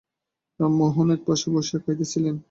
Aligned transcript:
রামমোহনও 0.59 1.13
একপার্শ্বে 1.15 1.49
বসিয়া 1.55 1.79
খাইতেছিল। 1.83 2.25